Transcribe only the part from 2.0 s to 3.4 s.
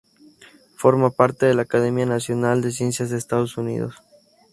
Nacional de Ciencias de